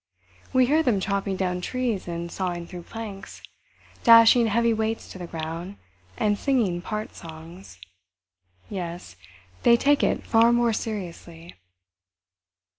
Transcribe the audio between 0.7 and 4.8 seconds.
them chopping down trees and sawing through planks, dashing heavy